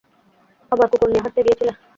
আবার 0.71 0.87
কুকর 0.91 1.07
নিয়ে 1.09 1.23
হাটতে 1.25 1.41
গিয়েছিলে? 1.45 1.73